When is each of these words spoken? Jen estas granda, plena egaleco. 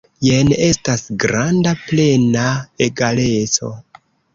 Jen 0.27 0.47
estas 0.67 1.03
granda, 1.25 1.75
plena 1.85 2.49
egaleco. 2.91 3.77